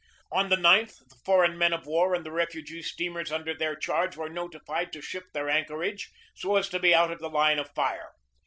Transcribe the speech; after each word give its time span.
On 0.31 0.49
the 0.49 0.55
9th 0.55 1.09
the 1.09 1.15
foreign 1.23 1.59
men 1.59 1.73
of 1.73 1.85
war 1.85 2.15
and 2.15 2.25
the 2.25 2.31
refugee 2.31 2.81
steamers 2.81 3.31
under 3.31 3.53
their 3.53 3.75
charge 3.75 4.17
were 4.17 4.29
notified 4.29 4.91
to 4.93 4.99
shift 4.99 5.31
their 5.33 5.47
anchorages 5.47 6.09
so 6.33 6.55
as 6.55 6.67
to 6.69 6.79
be 6.79 6.95
out 6.95 7.11
of 7.11 7.19
the 7.19 7.29
line 7.29 7.59
of 7.59 7.69
fire. 7.75 8.11